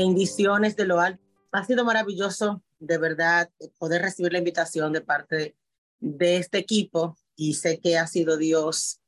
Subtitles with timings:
[0.00, 1.00] Bendiciones de lo.
[1.00, 5.56] Ha sido maravilloso, de verdad, poder recibir la invitación de parte
[5.98, 9.00] de este equipo y sé que ha sido Dios.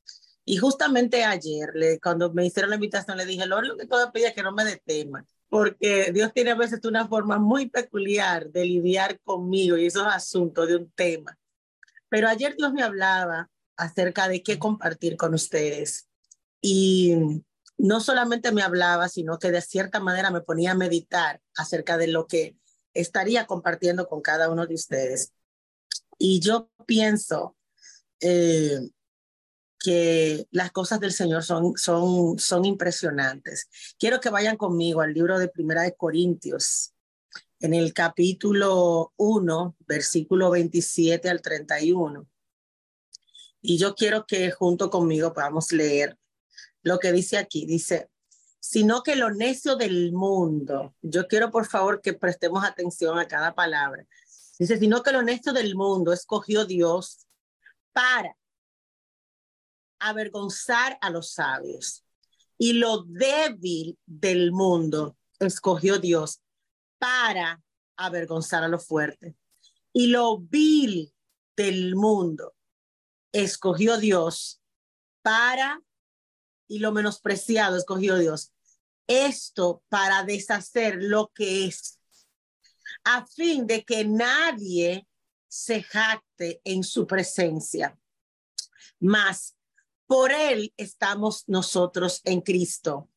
[0.45, 1.71] Y justamente ayer,
[2.03, 4.65] cuando me hicieron la invitación, le dije, lo que todo pedía es que no me
[4.65, 9.87] dé tema, porque Dios tiene a veces una forma muy peculiar de lidiar conmigo y
[9.87, 11.39] esos asuntos de un tema.
[12.09, 16.09] Pero ayer Dios me hablaba acerca de qué compartir con ustedes.
[16.61, 17.15] Y
[17.83, 22.09] no solamente me hablaba, sino que de cierta manera me ponía a meditar acerca de
[22.09, 22.57] lo que
[22.93, 25.33] estaría compartiendo con cada uno de ustedes.
[26.19, 27.57] Y yo pienso
[28.21, 28.81] eh,
[29.79, 33.71] que las cosas del Señor son, son, son impresionantes.
[33.99, 36.93] Quiero que vayan conmigo al libro de Primera de Corintios,
[37.61, 42.27] en el capítulo 1, versículo 27 al 31.
[43.63, 46.20] Y yo quiero que junto conmigo podamos leer
[46.83, 47.67] lo que dice aquí.
[47.67, 48.11] Dice,
[48.59, 53.55] sino que lo necio del mundo, yo quiero por favor que prestemos atención a cada
[53.55, 54.07] palabra.
[54.59, 57.27] Dice, sino que lo necio del mundo escogió Dios
[57.93, 58.37] para
[59.99, 62.05] avergonzar a los sabios.
[62.59, 66.43] Y lo débil del mundo escogió Dios
[66.99, 67.63] para
[67.97, 69.35] avergonzar a los fuertes.
[69.93, 71.13] Y lo vil
[71.57, 72.55] del mundo
[73.33, 74.61] escogió Dios
[75.23, 75.83] para
[76.71, 78.53] y lo menospreciado escogió Dios.
[79.09, 81.99] Esto para deshacer lo que es,
[83.03, 85.07] a fin de que nadie
[85.49, 87.99] se jacte en su presencia.
[89.01, 89.57] Mas
[90.07, 93.11] por él estamos nosotros en Cristo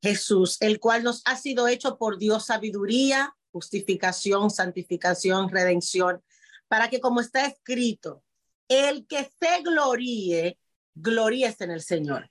[0.00, 6.22] Jesús, el cual nos ha sido hecho por Dios sabiduría, justificación, santificación, redención,
[6.68, 8.22] para que como está escrito,
[8.68, 10.58] el que se gloríe,
[10.94, 12.30] gloríese en el Señor.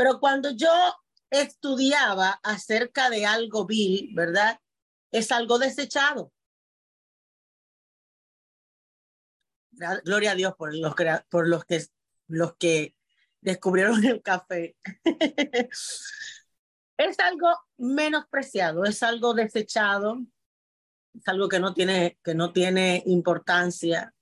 [0.00, 0.72] Pero cuando yo
[1.28, 4.58] estudiaba acerca de algo vil, ¿verdad?
[5.12, 6.32] Es algo desechado.
[10.02, 10.94] Gloria a Dios por los,
[11.28, 11.84] por los, que,
[12.28, 12.96] los que
[13.42, 14.74] descubrieron el café.
[16.96, 20.16] es algo menospreciado, es algo desechado,
[21.12, 24.14] es algo que no tiene, que no tiene importancia,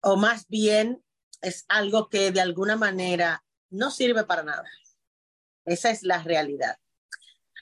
[0.00, 1.04] o más bien
[1.40, 4.64] es algo que de alguna manera no sirve para nada.
[5.64, 6.76] Esa es la realidad.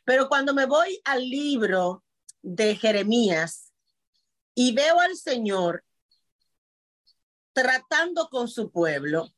[0.05, 2.05] Pero cuando me voy al libro
[2.43, 3.73] de Jeremías
[4.55, 5.85] y veo al Señor
[7.53, 9.33] tratando con su pueblo,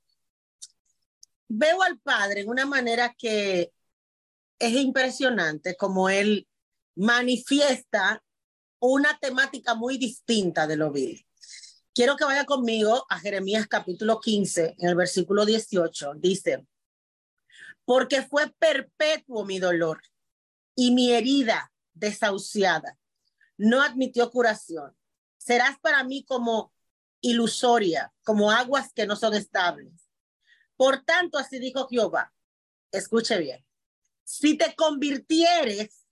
[1.48, 3.72] veo al Padre en una manera que
[4.58, 6.48] es impresionante como Él
[6.96, 8.22] manifiesta
[8.78, 11.26] una temática muy distinta de lo vil.
[11.94, 16.14] Quiero que vaya conmigo a Jeremías capítulo 15, en el versículo 18.
[16.16, 16.66] Dice,
[17.84, 20.02] porque fue perpetuo mi dolor
[20.74, 22.98] y mi herida desahuciada.
[23.56, 24.96] No admitió curación.
[25.38, 26.72] Serás para mí como
[27.20, 29.92] ilusoria, como aguas que no son estables.
[30.76, 32.32] Por tanto, así dijo Jehová,
[32.90, 33.64] escuche bien,
[34.24, 36.06] si te convirtieres,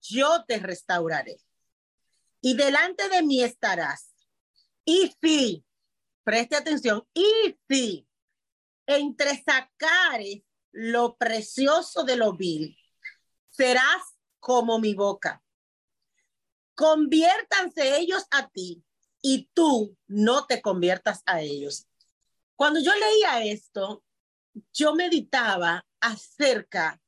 [0.00, 1.38] yo te restauraré
[2.40, 4.12] y delante de mí estarás.
[4.84, 5.64] Y si,
[6.24, 8.06] preste atención, y si
[8.86, 12.76] entre sacares lo precioso de lo vil,
[13.50, 15.42] serás como mi boca.
[16.74, 18.82] Conviértanse ellos a ti
[19.20, 21.86] y tú no te conviertas a ellos.
[22.56, 24.04] Cuando yo leía esto,
[24.72, 27.00] yo meditaba acerca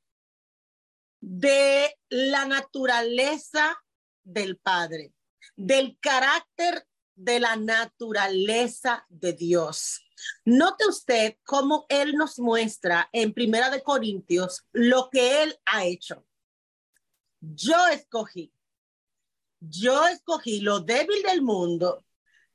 [1.20, 3.76] de la naturaleza
[4.22, 5.14] del Padre,
[5.56, 10.04] del carácter de la naturaleza de Dios.
[10.44, 16.26] Note usted cómo Él nos muestra en Primera de Corintios lo que Él ha hecho.
[17.40, 18.52] Yo escogí,
[19.60, 22.04] yo escogí lo débil del mundo,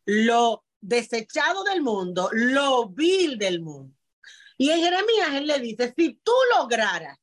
[0.05, 3.95] lo desechado del mundo, lo vil del mundo.
[4.57, 7.17] Y en Jeremías Él le dice, si tú lograras,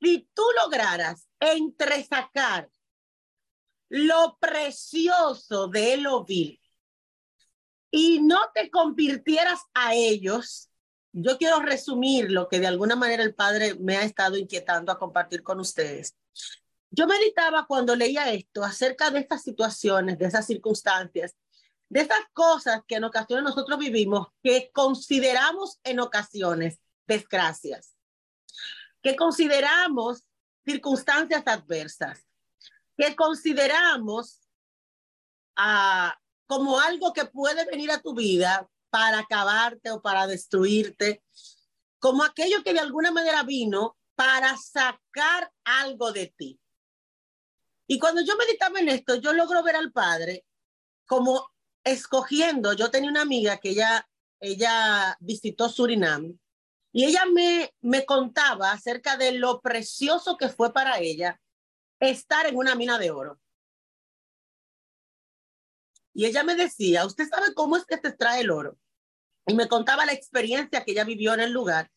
[0.00, 2.70] si tú lograras entresacar
[3.88, 6.60] lo precioso de lo vil
[7.90, 10.70] y no te convirtieras a ellos,
[11.12, 14.98] yo quiero resumir lo que de alguna manera el Padre me ha estado inquietando a
[14.98, 16.14] compartir con ustedes.
[16.90, 21.34] Yo meditaba cuando leía esto acerca de estas situaciones, de esas circunstancias,
[21.88, 27.94] de esas cosas que en ocasiones nosotros vivimos, que consideramos en ocasiones desgracias,
[29.02, 30.26] que consideramos
[30.64, 32.26] circunstancias adversas,
[32.96, 34.40] que consideramos
[35.54, 41.22] a como algo que puede venir a tu vida para acabarte o para destruirte,
[41.98, 46.60] como aquello que de alguna manera vino para sacar algo de ti.
[47.86, 50.44] Y cuando yo meditaba en esto, yo logro ver al Padre
[51.06, 51.52] como
[51.84, 54.08] escogiendo, yo tenía una amiga que ella,
[54.40, 56.36] ella visitó Surinam
[56.92, 61.40] y ella me, me contaba acerca de lo precioso que fue para ella
[62.00, 63.38] estar en una mina de oro.
[66.16, 68.78] Y ella me decía, ¿usted sabe cómo es que se extrae el oro?
[69.46, 71.90] Y me contaba la experiencia que ella vivió en el lugar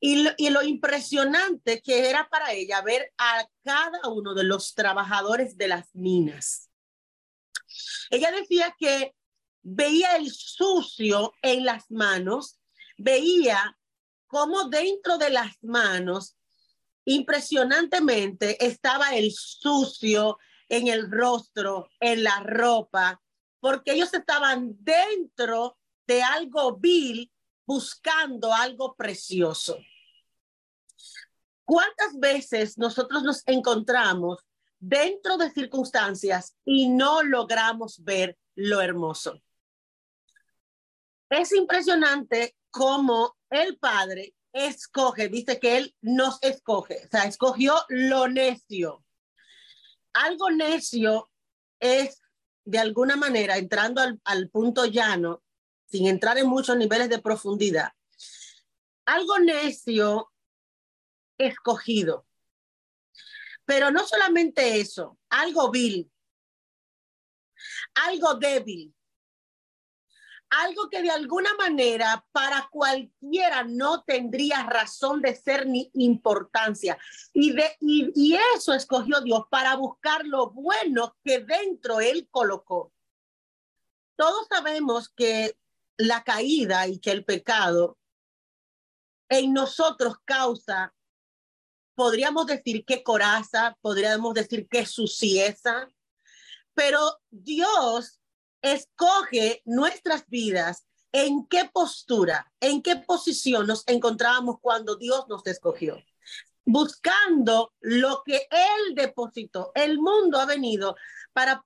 [0.00, 4.72] y lo, y lo, impresionante que era para ella ver a cada uno de los
[4.74, 6.70] trabajadores de las minas.
[8.08, 9.14] Ella decía que
[9.60, 12.58] veía el sucio en las manos,
[12.96, 13.78] veía
[14.26, 16.38] cómo dentro de las manos,
[17.04, 20.38] impresionantemente, estaba el sucio
[20.70, 23.20] en el rostro, en la ropa,
[23.64, 27.32] porque ellos estaban dentro de algo vil
[27.64, 29.78] buscando algo precioso.
[31.64, 34.44] ¿Cuántas veces nosotros nos encontramos
[34.78, 39.40] dentro de circunstancias y no logramos ver lo hermoso?
[41.30, 48.28] Es impresionante cómo el Padre escoge, dice que Él nos escoge, o sea, escogió lo
[48.28, 49.02] necio.
[50.12, 51.30] Algo necio
[51.80, 52.20] es,
[52.64, 55.42] de alguna manera, entrando al, punto llano,
[55.86, 57.92] sin entrar en muchos niveles de profundidad,
[59.04, 60.32] algo necio
[61.38, 62.26] escogido.
[63.66, 66.10] Pero no solamente eso, algo vil,
[67.94, 68.94] algo débil,
[70.62, 76.98] algo que de alguna manera para cualquiera no tendría razón de ser ni importancia.
[77.32, 82.92] Y, de, y, eso escogió Dios para buscar lo bueno que dentro Él colocó.
[84.16, 85.56] Todos sabemos que
[85.96, 87.98] la caída y que el pecado
[89.28, 90.94] en nosotros causa
[91.94, 95.88] podríamos decir que coraza, podríamos decir que sucieza,
[96.74, 98.20] pero Dios
[98.64, 106.02] escoge nuestras vidas en qué postura, en qué posición nos encontrábamos cuando Dios nos escogió.
[106.64, 109.70] Buscando lo que Él depositó.
[109.74, 110.96] El mundo ha venido
[111.34, 111.62] para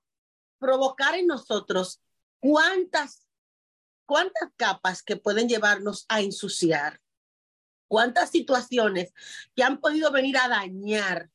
[0.59, 2.01] provocar en nosotros
[2.39, 3.25] cuántas,
[4.05, 6.99] cuántas capas que pueden llevarnos a ensuciar,
[7.87, 9.13] cuántas situaciones
[9.55, 11.31] que han podido venir a dañar.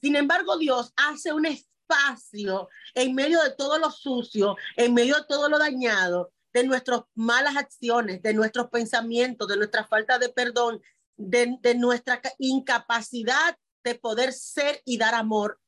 [0.00, 1.44] Sin embargo, Dios hace un
[1.88, 7.02] espacio en medio de todo lo sucio, en medio de todo lo dañado, de nuestras
[7.14, 10.82] malas acciones, de nuestros pensamientos, de nuestra falta de perdón,
[11.16, 15.60] de, nuestra incapacidad de poder ser y dar amor.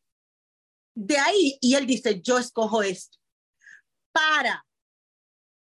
[0.94, 3.18] De ahí, y él dice, yo escojo esto
[4.12, 4.66] para,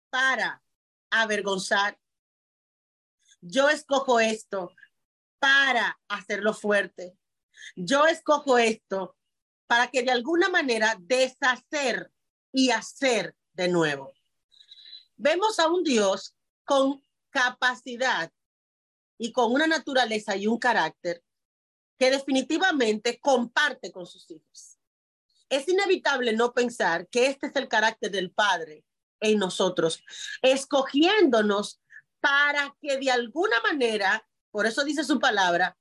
[0.10, 0.64] para
[1.12, 2.00] avergonzar,
[3.42, 4.72] yo escojo esto
[5.40, 7.18] para hacerlo fuerte.
[7.76, 9.19] Yo escojo esto
[9.70, 12.12] para que de alguna manera deshacer
[12.52, 14.12] y hacer de nuevo.
[15.16, 16.36] Vemos a un Dios
[16.66, 18.32] con capacidad
[19.20, 21.24] y con una naturaleza y un carácter
[22.00, 24.80] que definitivamente comparte con sus hijos.
[25.50, 28.84] Es inevitable no pensar que este es el carácter del Padre
[29.20, 30.04] en nosotros,
[30.42, 31.80] escogiéndonos
[32.20, 35.78] para que de alguna manera, por eso dice su palabra,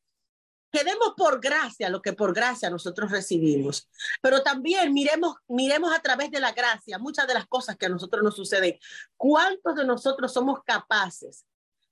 [0.70, 3.88] quedemos por gracia lo que por gracia nosotros recibimos.
[4.20, 7.90] Pero también miremos, miremos a través de la gracia muchas de las cosas que a
[7.90, 8.78] nosotros nos suceden.
[9.16, 11.44] ¿Cuántos de nosotros somos capaces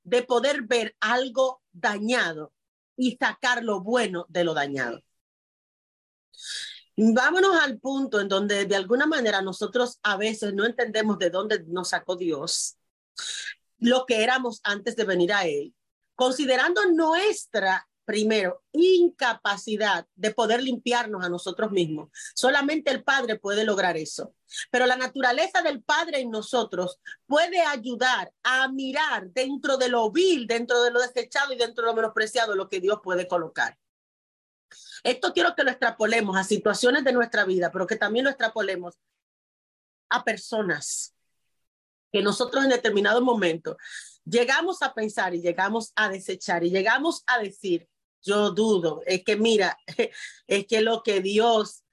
[0.03, 2.53] de poder ver algo dañado
[2.97, 5.03] y sacar lo bueno de lo dañado?
[6.99, 11.63] Vámonos al punto en donde de alguna manera nosotros a veces no entendemos de dónde
[11.67, 12.79] nos sacó Dios
[13.79, 15.75] lo que éramos antes de venir a Él,
[16.15, 22.09] considerando nuestra, primero, incapacidad de poder limpiarnos a nosotros mismos.
[22.35, 24.35] Solamente el Padre puede lograr eso.
[24.71, 30.47] Pero la naturaleza del Padre en nosotros puede ayudar a mirar dentro de lo vil,
[30.47, 33.77] dentro de lo desechado y dentro de lo menospreciado lo que Dios puede colocar.
[35.03, 38.95] Esto quiero que lo extrapolemos a situaciones de nuestra vida, pero que también lo extrapolemos
[40.09, 41.13] a personas
[42.13, 43.77] que nosotros en determinado momento
[44.25, 47.89] llegamos a pensar y llegamos a desechar y llegamos a decir,
[48.23, 49.79] yo dudo, es que mira,
[50.47, 51.85] es que lo que Dios,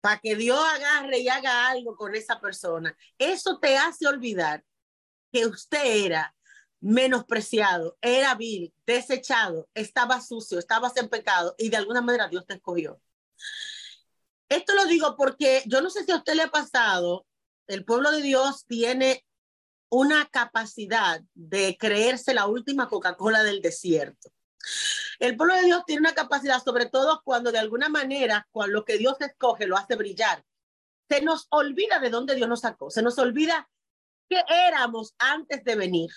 [0.00, 4.64] para que Dios agarre y haga algo con esa persona, eso te hace olvidar
[5.32, 6.34] que usted era
[6.80, 12.54] menospreciado, era vil, desechado, estaba sucio, estabas en pecado y de alguna manera Dios te
[12.54, 13.00] escogió.
[14.50, 17.26] Esto lo digo porque yo no sé si a usted le ha pasado,
[17.66, 19.24] el pueblo de Dios tiene
[19.88, 24.30] una capacidad de creerse la última Coca-Cola del desierto.
[25.18, 28.84] El pueblo de Dios tiene una capacidad, sobre todo cuando de alguna manera, cuando lo
[28.84, 30.44] que Dios escoge lo hace brillar.
[31.08, 33.68] Se nos olvida de dónde Dios nos sacó, se nos olvida
[34.28, 36.10] que éramos antes de venir.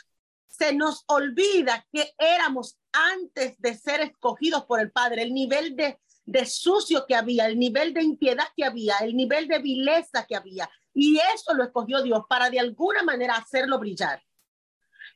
[0.47, 5.99] Se nos olvida que éramos antes de ser escogidos por el Padre, el nivel de,
[6.25, 10.35] de sucio que había, el nivel de impiedad que había, el nivel de vileza que
[10.35, 10.69] había.
[10.93, 14.23] Y eso lo escogió Dios para de alguna manera hacerlo brillar.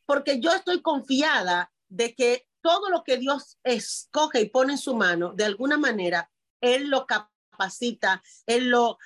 [0.06, 4.96] Porque yo estoy confiada de que todo lo que Dios escoge y pone en su
[4.96, 8.98] mano, de alguna manera, Él lo capacita, Él lo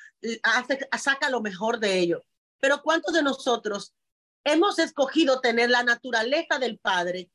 [0.44, 2.22] hace, saca lo mejor de ello.
[2.60, 3.94] Pero ¿cuántos de nosotros
[4.44, 7.32] hemos escogido tener la naturaleza del Padre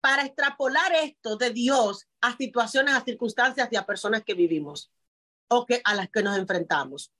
[0.00, 4.90] para extrapolar esto de Dios a situaciones, a circunstancias y a personas que vivimos
[5.48, 7.12] o que a las que nos enfrentamos?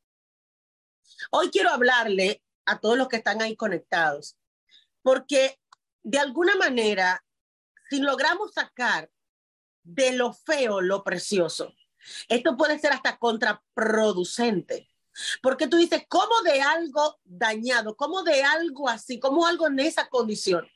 [1.30, 4.36] Hoy quiero hablarle a todos los que están ahí conectados,
[5.02, 5.58] porque
[6.02, 7.23] de alguna manera
[7.94, 9.08] si logramos sacar
[9.84, 11.72] de lo feo lo precioso,
[12.28, 14.88] esto puede ser hasta contraproducente.
[15.40, 20.08] Porque tú dices, ¿cómo de algo dañado, cómo de algo así, cómo algo en esa
[20.08, 20.66] condición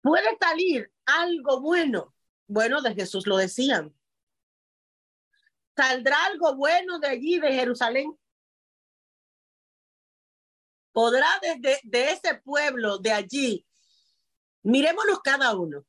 [0.00, 2.14] puede salir algo bueno?
[2.46, 3.94] Bueno, de Jesús lo decían.
[5.76, 8.18] ¿Saldrá algo bueno de allí, de Jerusalén?
[10.92, 13.66] ¿Podrá desde de ese pueblo, de allí?
[14.62, 15.84] Mirémonos cada uno.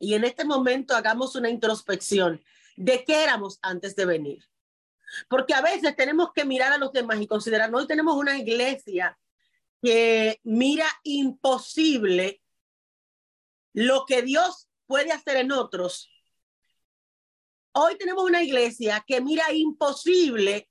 [0.00, 2.42] Y en este momento hagamos una introspección
[2.76, 4.44] de qué éramos antes de venir.
[5.28, 9.18] Porque a veces tenemos que mirar a los demás y considerar, hoy tenemos una iglesia
[9.82, 12.42] que mira imposible
[13.74, 16.10] lo que Dios puede hacer en otros.
[17.72, 20.68] Hoy tenemos una iglesia que mira imposible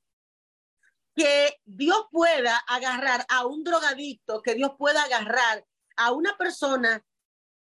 [1.15, 5.65] que Dios pueda agarrar a un drogadicto, que Dios pueda agarrar
[5.97, 7.05] a una persona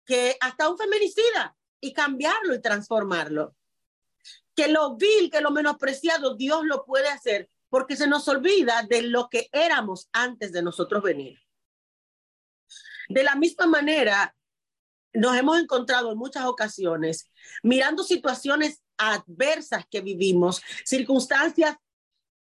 [0.06, 3.54] que hasta un feminicida y cambiarlo y transformarlo.
[4.54, 9.02] Que lo vil, que lo menospreciado, Dios lo puede hacer porque se nos olvida de
[9.02, 11.38] lo que éramos antes de nosotros venir.
[13.08, 14.34] De la misma manera,
[15.12, 17.30] nos hemos encontrado en muchas ocasiones
[17.62, 21.76] mirando situaciones adversas que vivimos, circunstancias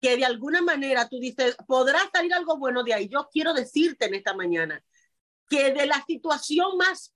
[0.01, 3.09] que de alguna manera tú dices, podrá salir algo bueno de ahí.
[3.09, 4.85] Yo quiero decirte en esta mañana
[5.49, 7.14] que de la situación más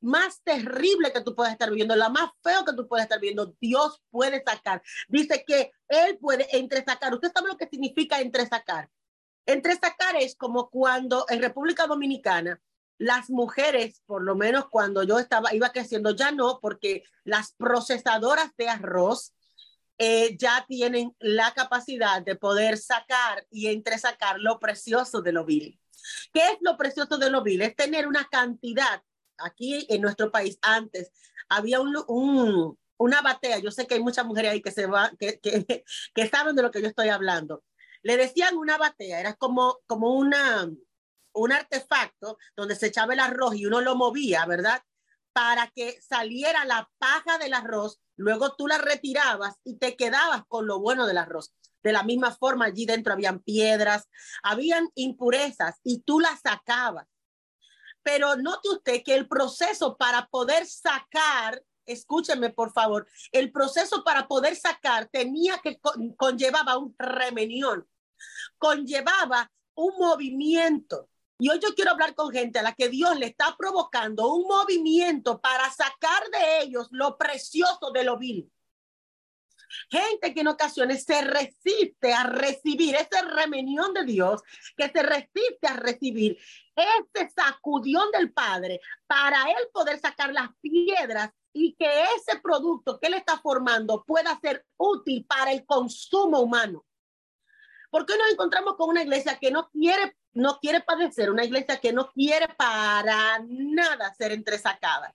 [0.00, 3.54] más terrible que tú puedes estar viviendo, la más feo que tú puedes estar viendo,
[3.60, 4.82] Dios puede sacar.
[5.08, 7.12] Dice que Él puede entresacar.
[7.12, 8.88] ¿Usted sabe lo que significa entresacar?
[9.46, 12.60] Entresacar es como cuando en República Dominicana
[12.98, 18.54] las mujeres, por lo menos cuando yo estaba, iba creciendo, ya no, porque las procesadoras
[18.56, 19.34] de arroz
[19.98, 25.80] eh, ya tienen la capacidad de poder sacar y entresacar lo precioso de lo vil.
[26.32, 27.62] ¿Qué es lo precioso de lo vil?
[27.62, 29.02] Es tener una cantidad
[29.38, 31.12] aquí en nuestro país antes
[31.48, 35.38] había un, una batea, yo sé que hay muchas mujeres ahí que, se va, que,
[35.40, 37.64] que, que saben de lo que yo estoy hablando.
[38.02, 40.70] Le decían una batea, era como, como una,
[41.32, 44.82] un artefacto donde se echaba el arroz y uno lo movía, ¿verdad?
[45.32, 50.66] Para que saliera la paja del arroz, luego tú la retirabas y te quedabas con
[50.66, 51.54] lo bueno del arroz.
[51.82, 54.08] De la misma forma, allí dentro habían piedras,
[54.42, 57.06] habían impurezas y tú las sacabas
[58.08, 64.26] pero note usted que el proceso para poder sacar, escúcheme por favor, el proceso para
[64.26, 65.78] poder sacar tenía que
[66.16, 67.86] conllevaba un remenión,
[68.56, 71.10] conllevaba un movimiento.
[71.38, 74.44] Y hoy yo quiero hablar con gente a la que Dios le está provocando un
[74.44, 78.50] movimiento para sacar de ellos lo precioso de lo vil.
[79.90, 84.42] Gente que en ocasiones se resiste a recibir ese remenión de Dios,
[84.76, 86.38] que se resiste a recibir
[86.74, 93.08] ese sacudión del Padre para él poder sacar las piedras y que ese producto que
[93.08, 96.84] él está formando pueda ser útil para el consumo humano.
[97.90, 101.80] ¿Por qué nos encontramos con una iglesia que no quiere, no quiere padecer, una iglesia
[101.80, 105.12] que no quiere para nada ser entresacada?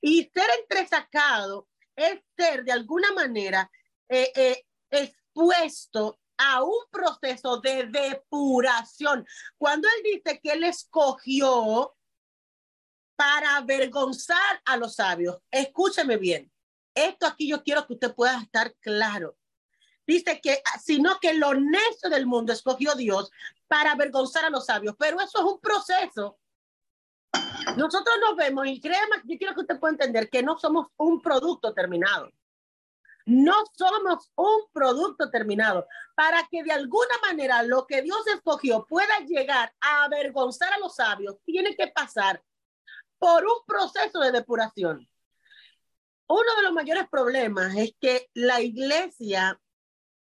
[0.00, 3.70] Y ser entresacado es ser de alguna manera
[4.12, 9.26] eh, eh, expuesto a un proceso de depuración.
[9.56, 11.94] Cuando él dice que él escogió
[13.16, 16.52] para avergonzar a los sabios, escúcheme bien,
[16.94, 19.38] esto aquí yo quiero que usted pueda estar claro.
[20.06, 23.30] Dice que, sino que lo necio del mundo escogió Dios
[23.66, 26.38] para avergonzar a los sabios, pero eso es un proceso.
[27.78, 31.22] Nosotros nos vemos y créeme, yo quiero que usted pueda entender que no somos un
[31.22, 32.30] producto terminado.
[33.26, 35.86] No somos un producto terminado.
[36.14, 40.96] Para que de alguna manera lo que Dios escogió pueda llegar a avergonzar a los
[40.96, 42.42] sabios, tiene que pasar
[43.18, 45.08] por un proceso de depuración.
[46.26, 49.60] Uno de los mayores problemas es que la iglesia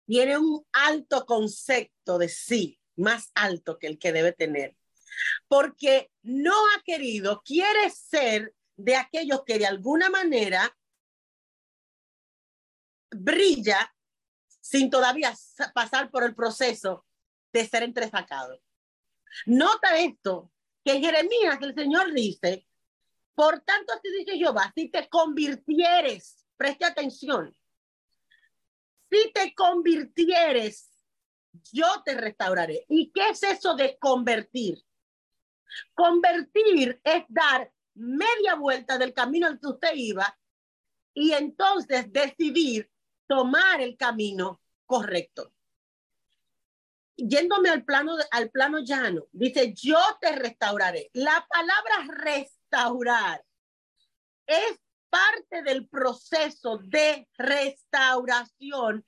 [0.06, 4.76] tiene un alto concepto de sí, más alto que el que debe tener,
[5.48, 10.76] porque no ha querido, quiere ser de aquellos que de alguna manera
[13.16, 13.94] brilla
[14.62, 15.34] sin todavía
[15.74, 17.06] pasar por el proceso
[17.52, 18.62] de ser entresacado.
[19.46, 20.52] Nota esto,
[20.84, 22.68] que Jeremías el Señor dice,
[23.36, 27.56] por tanto así dice Jehová, si te convirtieres, preste atención,
[29.10, 30.90] si te convirtieres,
[31.72, 32.86] yo te restauraré.
[32.90, 34.84] ¿Y qué es eso de convertir?
[35.94, 40.38] Convertir es dar media vuelta del camino al que usted iba
[41.14, 42.90] y entonces decidir
[43.28, 45.54] tomar el camino correcto.
[47.16, 51.10] Yéndome al plano, al plano llano, dice, yo te restauraré.
[51.14, 53.44] La palabra restaurar
[54.48, 59.06] es parte del proceso de restauración,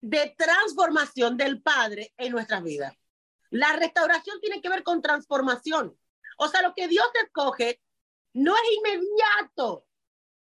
[0.00, 2.96] de transformación del Padre en nuestra vida.
[3.50, 5.98] La restauración tiene que ver con transformación.
[6.38, 7.80] O sea, lo que Dios escoge
[8.34, 9.86] no es inmediato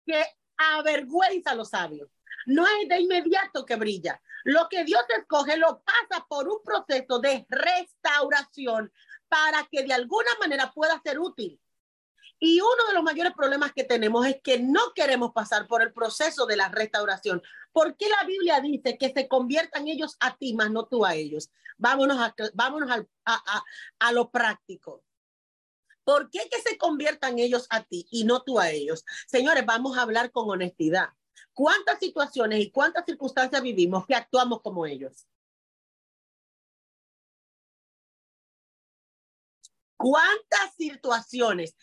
[0.04, 0.24] que
[0.56, 2.10] avergüenza a los sabios.
[2.46, 4.20] No es de inmediato que brilla.
[4.44, 8.92] Lo que Dios escoge lo pasa por un proceso de restauración
[9.28, 11.60] para que de alguna manera pueda ser útil.
[12.38, 15.92] Y uno de los mayores problemas que tenemos es que no queremos pasar por el
[15.92, 17.40] proceso de la restauración.
[17.70, 21.14] ¿Por qué la Biblia dice que se conviertan ellos a ti, más no tú a
[21.14, 21.50] ellos?
[21.78, 23.64] Vámonos a, vámonos a, a,
[24.00, 25.04] a lo práctico.
[26.04, 29.04] ¿Por qué que se conviertan ellos a ti y no tú a ellos?
[29.28, 31.10] Señores, vamos a hablar con honestidad.
[31.54, 35.26] ¿Cuántas situaciones y cuántas circunstancias vivimos que actuamos como ellos?
[39.96, 41.76] ¿Cuántas situaciones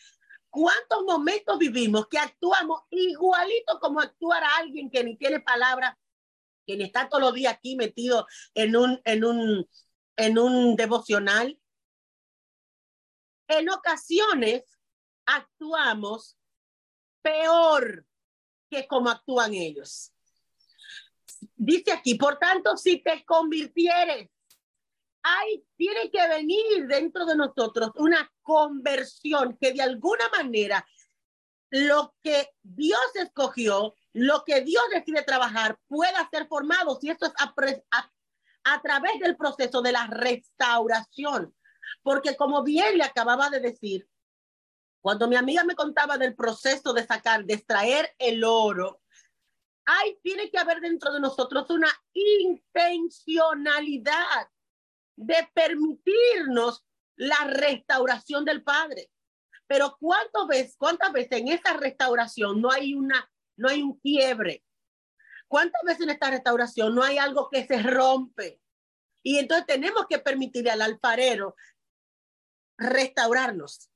[0.49, 5.97] ¿Cuántos momentos vivimos que actuamos igualito como actuara alguien que ni tiene palabra,
[6.65, 9.69] que ni está todos los días aquí metido en un, en un,
[10.17, 11.59] en un devocional?
[13.47, 14.63] En ocasiones
[15.25, 16.37] actuamos
[17.21, 18.05] peor
[18.69, 20.11] que como actúan ellos.
[21.55, 24.29] Dice aquí, por tanto, si te convirtieres
[25.21, 30.85] hay, tiene que venir dentro de nosotros una conversión que de alguna manera
[31.71, 37.33] lo que Dios escogió, lo que Dios decide trabajar, pueda ser formado, si esto es
[38.63, 41.53] a través del proceso de la restauración.
[42.01, 44.07] Porque como bien le acababa de decir,
[45.01, 49.01] cuando mi amiga me contaba del proceso de sacar, de extraer el oro,
[49.85, 54.49] hay, tiene que haber dentro de nosotros una intencionalidad
[55.15, 56.85] de permitirnos
[57.15, 59.11] la restauración del Padre.
[59.67, 64.63] Pero ¿cuántas veces, cuántas veces en esa restauración no hay una, no hay un quiebre?
[65.47, 68.61] ¿Cuántas veces en esta restauración no hay algo que se rompe?
[69.23, 71.55] Y entonces tenemos que permitirle al alfarero
[72.77, 73.88] restaurarnos.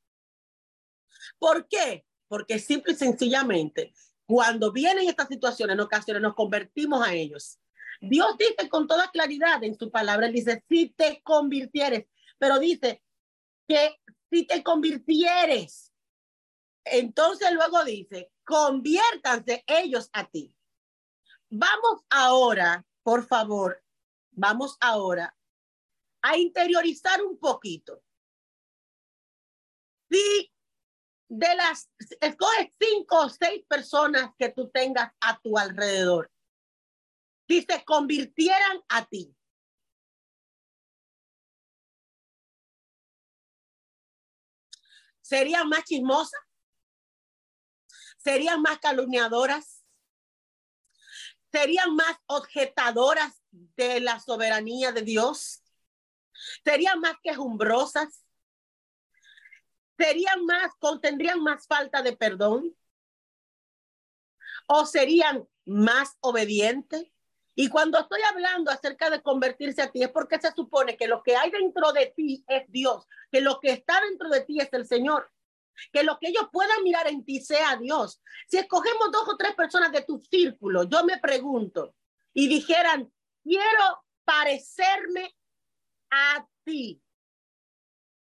[1.40, 2.06] ¿Por qué?
[2.28, 3.94] Porque simple y sencillamente,
[4.26, 7.60] cuando vienen estas situaciones, en ocasiones nos convertimos a ellos.
[8.02, 12.06] Dios dice con toda claridad en su palabra, él dice, si te convirtieres,
[12.38, 13.02] pero dice
[13.68, 13.98] que
[14.30, 15.94] si te convirtieres,
[16.84, 20.56] entonces luego dice, conviértanse ellos a ti.
[21.50, 23.82] Vamos ahora, por favor,
[24.32, 25.36] vamos ahora
[26.22, 28.02] a interiorizar un poquito.
[30.10, 30.53] Si
[31.36, 31.90] de las,
[32.22, 36.30] escoges cinco o seis personas que tú tengas a tu alrededor
[37.48, 39.36] si se convirtieran a ti.
[45.22, 46.40] ¿Serían más chismosas?
[48.18, 49.84] ¿Serían más calumniadoras?
[51.52, 55.64] ¿Serían más objetadoras de la soberanía de Dios?
[56.64, 58.23] ¿Serían más quejumbrosas?
[60.04, 62.76] ¿Serían más, contendrían más falta de perdón?
[64.68, 67.10] ¿O serían más obedientes?
[67.56, 71.24] Y cuando estoy hablando acerca de convertirse a ti, es porque se supone que lo
[71.24, 74.74] que hay dentro de ti es Dios, que lo que está dentro de ti es
[74.74, 75.32] el Señor,
[75.94, 78.22] que lo que ellos puedan mirar en ti sea Dios.
[78.50, 81.96] Si escogemos dos o tres personas de tu círculo, yo me pregunto,
[82.34, 83.10] y dijeran,
[83.42, 85.34] quiero parecerme
[86.10, 87.02] a ti.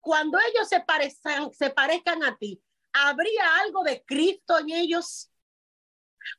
[0.07, 5.29] Cuando ellos se, parezcan, se parezcan a ti, ¿habría algo de Cristo en ellos?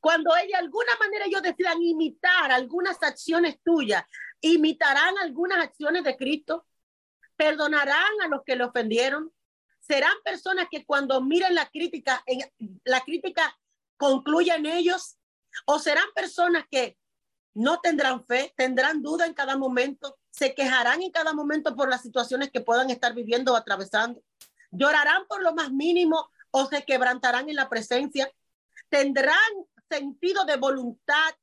[0.00, 4.04] Cuando de alguna manera ellos decidan imitar algunas acciones tuyas,
[4.40, 6.64] imitarán algunas acciones de Cristo,
[7.36, 9.30] perdonarán a los que le ofendieron,
[9.80, 12.50] serán personas que cuando miren la crítica, en,
[12.84, 13.54] la crítica
[13.98, 15.18] concluya en ellos?
[15.66, 16.96] ¿O serán personas que
[17.54, 22.02] no tendrán fe, tendrán duda en cada momento, se quejarán en cada momento por las
[22.02, 24.22] situaciones que puedan estar viviendo o atravesando?
[24.70, 28.30] ¿Llorarán por lo más mínimo o se quebrantarán en la presencia?
[28.88, 29.36] ¿Tendrán
[29.88, 31.34] sentido de voluntad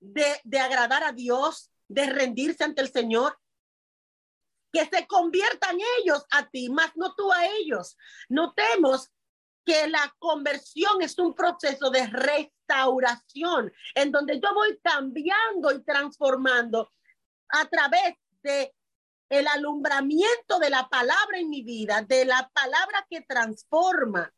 [0.00, 3.38] de, de agradar a Dios, de rendirse ante el Señor?
[4.74, 7.96] que se conviertan ellos a ti, más no tú a ellos.
[8.28, 9.12] Notemos
[9.64, 16.90] que la conversión es un proceso de restauración en donde yo voy cambiando y transformando
[17.48, 18.74] a través de
[19.28, 24.32] el alumbramiento de la palabra en mi vida, de la palabra que transforma,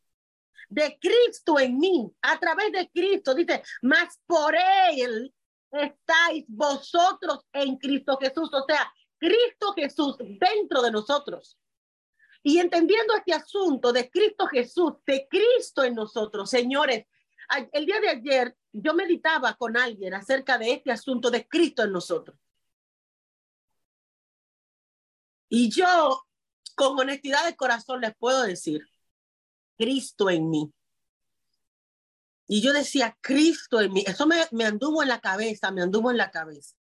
[0.68, 3.34] de Cristo en mí, a través de Cristo.
[3.34, 5.32] Dice, más por él
[5.70, 8.50] estáis vosotros en Cristo Jesús.
[8.52, 11.58] O sea, Cristo Jesús dentro de nosotros.
[12.46, 17.04] Y entendiendo este asunto de Cristo Jesús, de Cristo en nosotros, señores,
[17.72, 21.90] el día de ayer yo meditaba con alguien acerca de este asunto de Cristo en
[21.90, 22.38] nosotros.
[25.48, 26.24] Y yo,
[26.76, 28.88] con honestidad de corazón, les puedo decir,
[29.76, 30.72] Cristo en mí.
[32.46, 34.04] Y yo decía, Cristo en mí.
[34.06, 36.76] Eso me, me anduvo en la cabeza, me anduvo en la cabeza.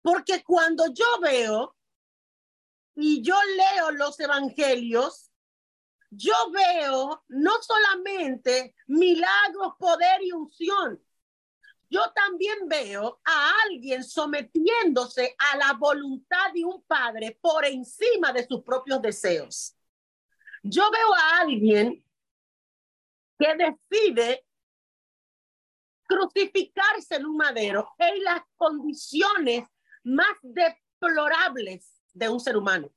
[0.00, 1.74] Porque cuando yo veo
[2.94, 5.30] y yo leo los evangelios,
[6.10, 11.02] yo veo no solamente milagros, poder y unción,
[11.90, 18.46] yo también veo a alguien sometiéndose a la voluntad de un padre por encima de
[18.46, 19.76] sus propios deseos.
[20.62, 22.04] Yo veo a alguien
[23.38, 24.46] que decide
[26.06, 29.64] crucificarse en un madero en las condiciones
[30.02, 32.90] más deplorables de un ser humano.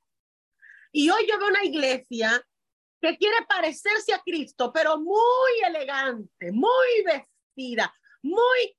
[0.92, 2.42] Y hoy yo veo una iglesia
[3.00, 8.76] que quiere parecerse a Cristo, pero muy elegante, muy vestida, muy,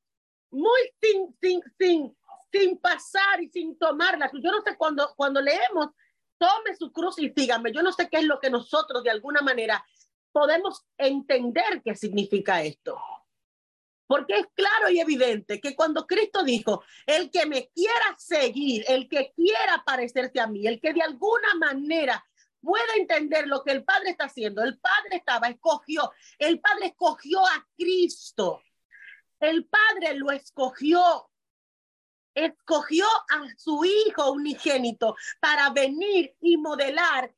[0.49, 2.17] muy sin, sin, sin,
[2.51, 4.29] sin pasar y sin tomarla.
[4.33, 5.89] Yo no sé cuando, cuando leemos,
[6.37, 7.71] tome su cruz y sígame.
[7.71, 9.85] Yo no sé qué es lo que nosotros de alguna manera
[10.31, 12.97] podemos entender qué significa esto.
[14.09, 19.07] Porque es claro y evidente que cuando Cristo dijo, el que me quiera seguir, el
[19.07, 22.25] que quiera parecerse a mí, el que de alguna manera
[22.59, 27.45] pueda entender lo que el Padre está haciendo, el Padre estaba, escogió, el Padre escogió
[27.45, 28.63] a Cristo.
[29.39, 31.29] El Padre lo escogió,
[32.33, 37.31] escogió a su Hijo unigénito para venir y modelar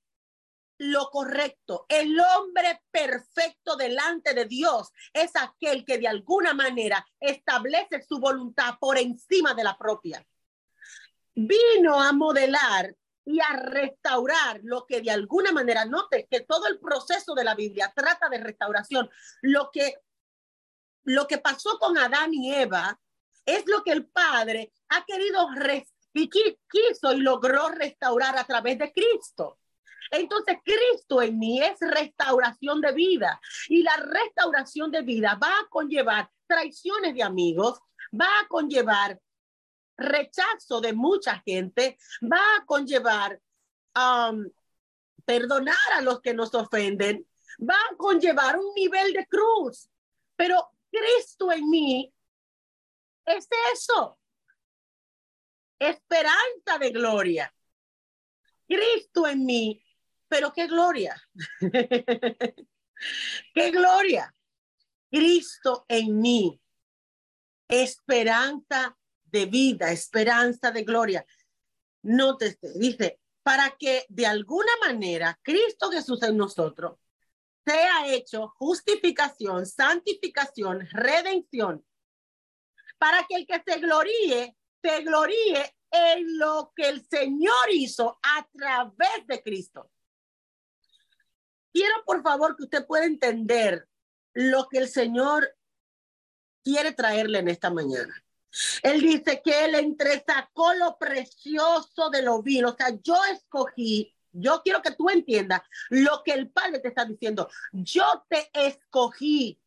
[0.81, 1.85] lo correcto.
[1.87, 8.79] El hombre perfecto delante de Dios es aquel que de alguna manera establece su voluntad
[8.79, 10.25] por encima de la propia.
[11.35, 16.79] Vino a modelar y a restaurar lo que de alguna manera, note que todo el
[16.79, 19.07] proceso de la Biblia trata de restauración.
[19.43, 19.99] Lo que,
[21.03, 22.99] lo que pasó con Adán y Eva
[23.45, 25.47] es lo que el Padre ha querido
[26.13, 29.59] y quiso y logró restaurar a través de Cristo.
[30.11, 35.67] Entonces, Cristo en mí es restauración de vida y la restauración de vida va a
[35.69, 37.79] conllevar traiciones de amigos,
[38.13, 39.17] va a conllevar
[39.97, 43.39] rechazo de mucha gente, va a conllevar
[45.25, 47.25] perdonar a los que nos ofenden,
[47.59, 49.89] va a conllevar un nivel de cruz.
[50.35, 52.13] Pero Cristo en mí
[53.25, 54.17] es eso.
[55.79, 57.53] Esperanza de gloria.
[58.67, 59.83] Cristo en mí
[60.31, 61.21] pero qué gloria.
[63.53, 64.33] qué gloria.
[65.11, 66.61] Cristo en mí.
[67.67, 71.25] Esperanza de vida, esperanza de gloria.
[72.03, 76.97] Nótese, dice, para que de alguna manera Cristo Jesús en nosotros
[77.65, 81.85] sea hecho justificación, santificación, redención,
[82.97, 88.47] para que el que se gloríe, se gloríe en lo que el Señor hizo a
[88.53, 89.91] través de Cristo.
[91.73, 93.87] Quiero, por favor, que usted pueda entender
[94.33, 95.55] lo que el Señor
[96.63, 98.13] quiere traerle en esta mañana.
[98.83, 102.65] Él dice que él entresacó lo precioso de lo vil.
[102.65, 107.05] O sea, yo escogí, yo quiero que tú entiendas lo que el Padre te está
[107.05, 107.49] diciendo.
[107.71, 109.59] Yo te escogí.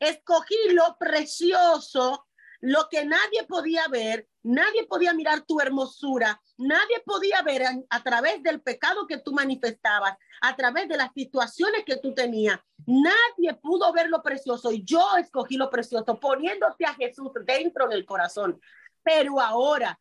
[0.00, 2.26] Escogí lo precioso,
[2.64, 8.42] lo que nadie podía ver, nadie podía mirar tu hermosura, nadie podía ver a, través
[8.42, 12.58] del pecado que tú manifestabas, a través de las situaciones que tú tenías.
[12.86, 18.06] Nadie pudo ver lo precioso y yo escogí lo precioso poniéndote a Jesús dentro del
[18.06, 18.58] corazón.
[19.02, 19.98] Pero ahora,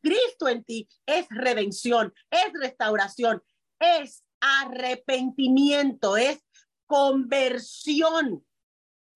[0.00, 3.42] Cristo en ti es redención, es restauración,
[3.80, 6.38] es arrepentimiento, es
[6.86, 8.44] conversión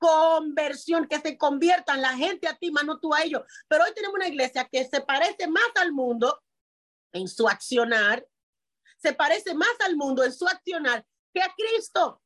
[0.05, 3.43] conversión, que se conviertan la gente a ti, más no tú a ellos.
[3.69, 6.43] Pero hoy tenemos una iglesia que se parece más al mundo
[7.13, 8.27] en su accionar,
[8.99, 12.21] se parece más al mundo en su accionar que a Cristo.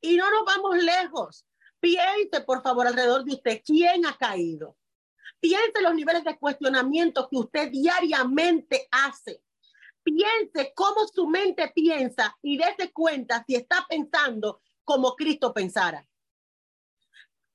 [0.00, 1.44] Y no nos vamos lejos.
[1.80, 4.76] Piense, por favor, alrededor de usted, ¿quién ha caído?
[5.40, 9.42] Piense los niveles de cuestionamiento que usted diariamente hace.
[10.04, 16.07] Piense cómo su mente piensa y dése cuenta si está pensando como Cristo pensara.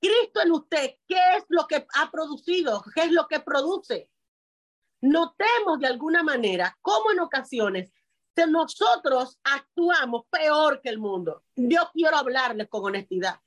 [0.03, 2.83] Cristo en usted, ¿qué es lo que ha producido?
[2.93, 4.09] ¿Qué es lo que produce?
[5.01, 7.91] Notemos de alguna manera cómo en ocasiones
[8.49, 11.43] nosotros actuamos peor que el mundo.
[11.55, 13.39] Yo quiero hablarles con honestidad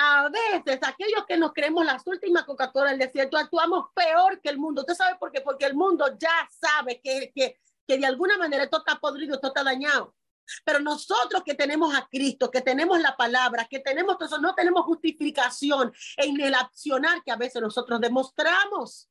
[0.00, 4.56] a veces aquellos que nos creemos las últimas Coca-Cola del desierto actuamos peor que el
[4.56, 4.82] mundo.
[4.82, 5.40] ¿Usted sabe por qué?
[5.40, 9.48] Porque el mundo ya sabe que, que, que de alguna manera esto está podrido, esto
[9.48, 10.14] está dañado.
[10.64, 14.54] Pero nosotros que tenemos a Cristo, que tenemos la palabra, que tenemos todo eso, no
[14.54, 19.08] tenemos justificación en el accionar que a veces nosotros demostramos.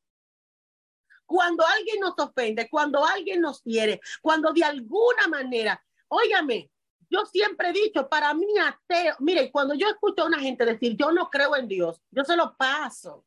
[1.26, 6.72] Cuando alguien nos ofende, cuando alguien nos quiere, cuando de alguna manera, óigame,
[7.10, 10.96] yo siempre he dicho, para mí ateo, mire, cuando yo escucho a una gente decir,
[10.98, 13.26] yo no creo en Dios, yo se lo paso.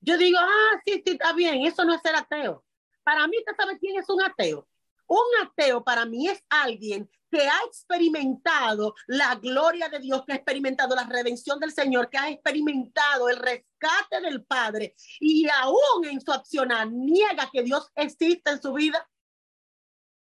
[0.00, 2.64] Yo digo, ah, sí, sí, está bien, eso no es ser ateo.
[3.02, 4.66] Para mí, ¿usted sabe quién es un ateo?
[5.08, 10.36] Un ateo para mí es alguien que ha experimentado la gloria de Dios, que ha
[10.36, 16.20] experimentado la redención del Señor, que ha experimentado el rescate del Padre y aún en
[16.20, 19.06] su accionar niega que Dios existe en su vida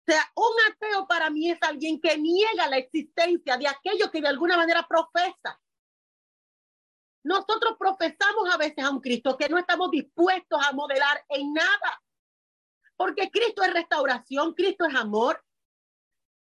[0.08, 4.28] sea, un ateo para mí es alguien que niega la existencia de aquello que de
[4.28, 5.60] alguna manera profesa.
[7.24, 12.02] Nosotros profesamos a veces a un Cristo que no estamos dispuestos a modelar en nada.
[12.98, 15.42] Porque Cristo es restauración, Cristo es amor.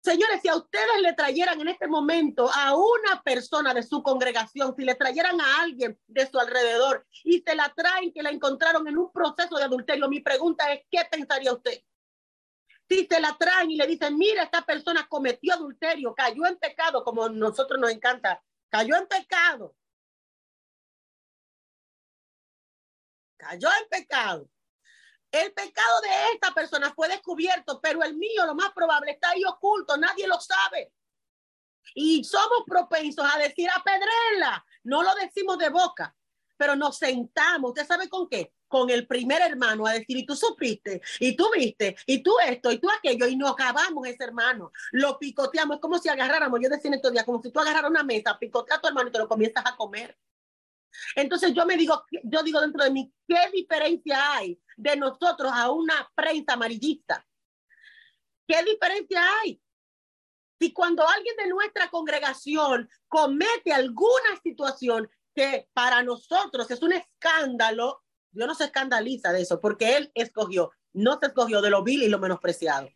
[0.02, 4.74] Señores, si a ustedes le trajeran en este momento a una persona de su congregación,
[4.76, 8.86] si le trajeran a alguien de su alrededor y se la traen que la encontraron
[8.86, 11.82] en un proceso de adulterio, mi pregunta es, ¿qué pensaría usted?
[12.88, 17.02] si se la traen y le dicen, mira, esta persona cometió adulterio, cayó en pecado,
[17.02, 19.74] como nosotros nos encanta, cayó en pecado.
[23.36, 24.48] Cayó en pecado.
[25.42, 29.44] El pecado de esta persona fue descubierto, pero el mío lo más probable está ahí
[29.44, 30.92] oculto, nadie lo sabe.
[31.94, 36.14] Y somos propensos a decir a pedrela, no lo decimos de boca,
[36.56, 38.52] pero nos sentamos, ¿usted sabe con qué?
[38.68, 42.72] con el primer hermano a decir, y tú supiste, y tú viste, y tú esto,
[42.72, 46.68] y tú aquello, y nos acabamos ese hermano, lo picoteamos, es como si agarráramos, yo
[46.68, 49.12] decía en estos días, como si tú agarraras una mesa, picoteas a tu hermano y
[49.12, 50.16] te lo comienzas a comer.
[51.14, 55.70] Entonces yo me digo, yo digo dentro de mí, ¿qué diferencia hay de nosotros a
[55.70, 57.26] una prensa amarillista?
[58.46, 59.60] ¿Qué diferencia hay?
[60.58, 68.02] Si cuando alguien de nuestra congregación comete alguna situación que para nosotros es un escándalo,
[68.30, 72.02] Dios no se escandaliza de eso porque Él escogió, no se escogió de lo vil
[72.02, 72.88] y lo menospreciado.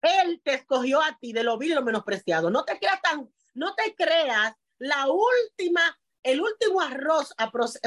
[0.00, 2.50] Él te escogió a ti de lo vil y lo menospreciado.
[2.50, 7.32] No te creas tan, no te creas la última, el último arroz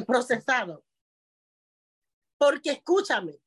[0.06, 0.86] procesado.
[2.38, 3.40] Porque escúchame,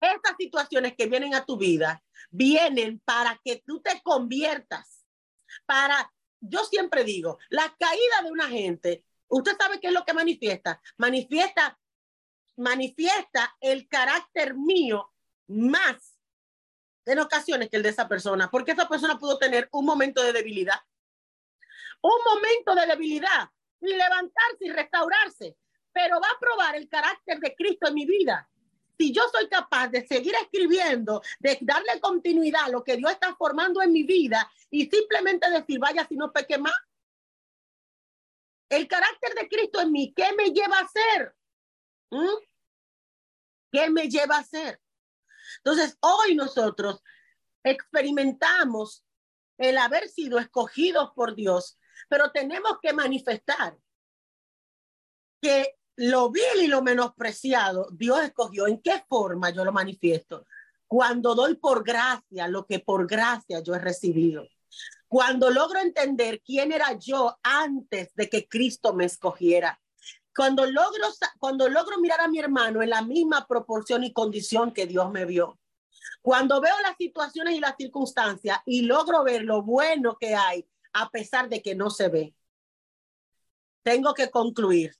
[0.00, 5.06] estas situaciones que vienen a tu vida vienen para que tú te conviertas.
[5.64, 10.12] Para, yo siempre digo, la caída de una gente Usted sabe qué es lo que
[10.12, 10.82] manifiesta.
[10.98, 11.78] Manifiesta,
[12.56, 15.10] manifiesta el carácter mío
[15.46, 16.18] más
[17.06, 20.34] en ocasiones que el de esa persona, porque esa persona pudo tener un momento de
[20.34, 20.78] debilidad.
[22.02, 23.48] Un momento de debilidad
[23.80, 25.56] y levantarse y restaurarse,
[25.92, 28.48] pero va a probar el carácter de Cristo en mi vida.
[28.98, 33.34] Si yo soy capaz de seguir escribiendo, de darle continuidad a lo que Dios está
[33.34, 36.74] formando en mi vida y simplemente decir, vaya, si no peque más,
[38.68, 41.34] el carácter de Cristo en mí, ¿qué me lleva a hacer?
[42.10, 42.44] ¿Mm?
[43.70, 44.80] ¿Qué me lleva a hacer?
[45.58, 47.02] Entonces, hoy nosotros
[47.62, 49.04] experimentamos
[49.58, 53.76] el haber sido escogidos por Dios, pero tenemos que manifestar
[55.40, 58.66] que lo vil y lo menospreciado Dios escogió.
[58.66, 60.46] ¿En qué forma yo lo manifiesto?
[60.86, 64.46] Cuando doy por gracia lo que por gracia yo he recibido.
[65.08, 69.78] Cuando logro entender quién era yo antes de que Cristo me escogiera.
[70.34, 74.86] Cuando logro, cuando logro mirar a mi hermano en la misma proporción y condición que
[74.86, 75.58] Dios me vio.
[76.22, 81.10] Cuando veo las situaciones y las circunstancias y logro ver lo bueno que hay a
[81.10, 82.34] pesar de que no se ve.
[83.82, 84.94] Tengo que concluir.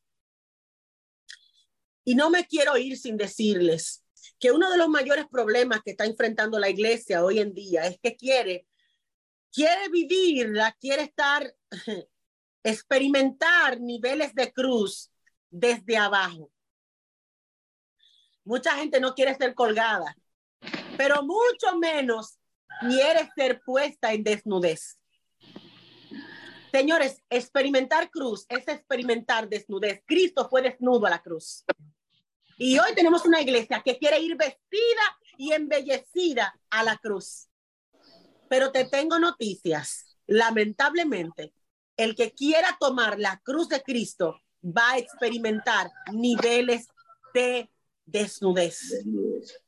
[2.04, 4.04] Y no me quiero ir sin decirles
[4.38, 7.98] que uno de los mayores problemas que está enfrentando la iglesia hoy en día es
[8.00, 8.66] que quiere
[9.52, 11.54] quiere vivirla, quiere estar
[12.64, 15.10] experimentar niveles de cruz
[15.50, 16.50] desde abajo.
[18.44, 20.16] Mucha gente no quiere ser colgada,
[20.96, 22.38] pero mucho menos
[22.80, 24.98] quiere ser puesta en desnudez.
[26.72, 30.02] Señores, experimentar cruz es experimentar desnudez.
[30.06, 31.64] Cristo fue desnudo a la cruz.
[32.56, 37.50] Y hoy tenemos una iglesia que quiere ir vestida y embellecida a la cruz.
[38.48, 40.16] Pero te tengo noticias.
[40.26, 41.52] Lamentablemente,
[41.98, 46.88] el que quiera tomar la cruz de Cristo va a experimentar niveles
[47.34, 47.70] de
[48.06, 49.04] desnudez.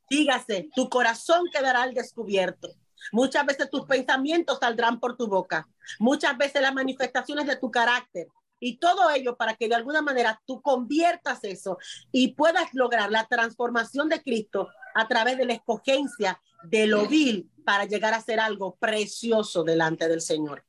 [0.08, 2.68] Dígase, tu corazón quedará al descubierto.
[3.12, 5.68] Muchas veces tus pensamientos saldrán por tu boca.
[5.98, 8.28] Muchas veces las manifestaciones de tu carácter.
[8.60, 11.76] Y todo ello para que de alguna manera tú conviertas eso
[12.12, 17.50] y puedas lograr la transformación de Cristo a través de la escogencia de lo vil
[17.64, 20.64] para llegar a ser algo precioso delante del Señor.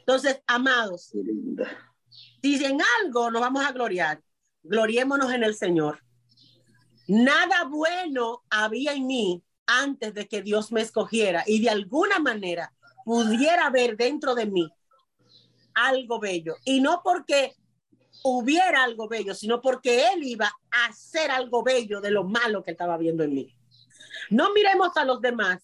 [0.00, 1.12] Entonces, amados,
[2.42, 4.20] si en algo nos vamos a gloriar,
[4.62, 6.02] gloriémonos en el Señor.
[7.08, 12.72] Nada bueno había en mí antes de que Dios me escogiera y de alguna manera
[13.04, 14.70] pudiera ver dentro de mí
[15.74, 16.56] algo bello.
[16.64, 17.54] Y no porque
[18.24, 22.72] hubiera algo bello, sino porque Él iba a hacer algo bello de lo malo que
[22.72, 23.56] estaba viendo en mí.
[24.30, 25.62] No miremos a los demás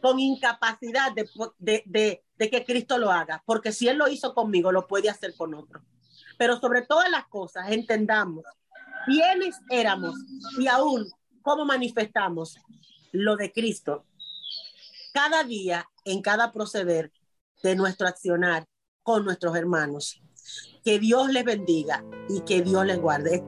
[0.00, 4.72] con incapacidad de, de, de, que Cristo lo haga, porque si Él lo hizo conmigo,
[4.72, 5.82] lo puede hacer con otro.
[6.38, 8.44] Pero sobre todas las cosas, entendamos
[9.04, 10.14] quiénes éramos
[10.58, 11.06] y aún
[11.42, 12.56] cómo manifestamos
[13.12, 14.06] lo de Cristo
[15.12, 17.12] cada día en cada proceder
[17.62, 18.66] de nuestro accionar
[19.02, 20.22] con nuestros hermanos.
[20.84, 23.44] Que Dios les bendiga y que Dios les guarde.